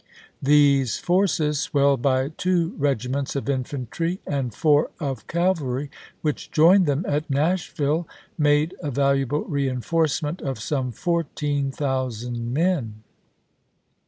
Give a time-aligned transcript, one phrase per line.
[0.41, 5.91] These forces, swelled by two regiments of infantry and four of cavalry,
[6.23, 13.03] which joined them at Nashville, made a valuable reenforcement of some fourteen thousand men.